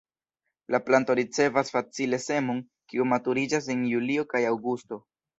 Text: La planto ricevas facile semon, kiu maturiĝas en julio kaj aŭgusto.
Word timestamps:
La 0.75 0.77
planto 0.85 1.15
ricevas 1.17 1.67
facile 1.75 2.19
semon, 2.23 2.61
kiu 2.93 3.05
maturiĝas 3.11 3.67
en 3.75 3.83
julio 3.91 4.25
kaj 4.33 4.41
aŭgusto. 4.53 4.99